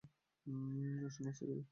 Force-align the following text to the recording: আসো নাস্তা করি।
আসো 1.07 1.19
নাস্তা 1.23 1.43
করি। 1.49 1.63